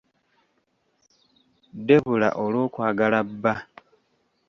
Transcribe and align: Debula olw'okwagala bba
Debula 1.87 2.29
olw'okwagala 2.43 3.19
bba 3.29 3.53